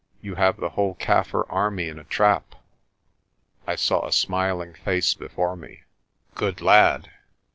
You 0.19 0.33
have 0.33 0.57
the 0.59 0.69
whole 0.69 0.95
Kaffir 0.95 1.45
army 1.47 1.87
in 1.87 1.99
a 1.99 2.03
trap." 2.03 2.55
I 3.67 3.75
saw 3.75 4.03
a 4.07 4.11
smiling 4.11 4.73
face 4.73 5.13
before 5.13 5.55
me. 5.55 5.83
"Good 6.33 6.59
lad. 6.59 7.11